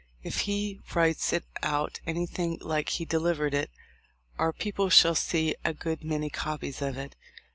[0.23, 3.69] If he writes it out anything like he delivered it
[4.39, 7.15] our peo ple shall see a good many copies of it.